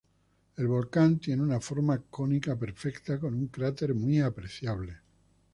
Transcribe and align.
El 0.57 0.65
volcán 0.65 1.19
tiene 1.19 1.43
una 1.43 1.59
forma 1.59 2.01
cónica 2.09 2.55
perfecta, 2.57 3.19
con 3.19 3.35
un 3.35 3.49
cráter 3.49 3.93
muy 3.93 4.19
apreciable. 4.19 4.97